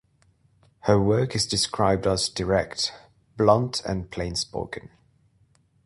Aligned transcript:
Her 0.85 0.99
work 0.99 1.35
is 1.35 1.45
described 1.45 2.07
as 2.07 2.27
direct, 2.27 2.91
blunt 3.37 3.83
and 3.85 4.09
plainspoken. 4.09 4.89